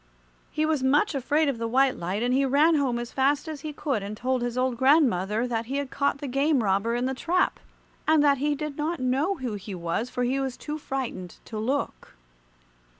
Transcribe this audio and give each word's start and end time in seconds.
He 0.49 0.65
was 0.65 0.81
much 0.81 1.13
afraid 1.13 1.47
of 1.47 1.59
the 1.59 1.67
white 1.67 1.95
light, 1.95 2.23
and 2.23 2.33
he 2.33 2.43
ran 2.43 2.73
home 2.73 2.97
as 2.97 3.11
fast 3.11 3.47
as 3.47 3.61
he 3.61 3.71
could 3.71 4.01
and 4.01 4.17
told 4.17 4.41
his 4.41 4.57
old 4.57 4.75
grandmother 4.75 5.45
that 5.45 5.67
he 5.67 5.77
had 5.77 5.91
caught 5.91 6.17
the 6.17 6.27
game 6.27 6.63
robber 6.63 6.95
in 6.95 7.05
the 7.05 7.13
trap, 7.13 7.59
and 8.07 8.23
that 8.23 8.39
he 8.39 8.55
did 8.55 8.77
not 8.77 8.99
know 8.99 9.35
who 9.35 9.53
he 9.53 9.75
was, 9.75 10.09
for 10.09 10.23
he 10.23 10.39
was 10.39 10.57
too 10.57 10.79
frightened 10.79 11.35
to 11.45 11.59
look. 11.59 12.15